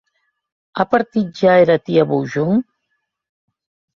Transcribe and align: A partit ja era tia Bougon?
A 0.83 0.85
partit 0.93 1.41
ja 1.43 1.51
era 1.65 1.75
tia 1.89 2.07
Bougon? 2.13 2.65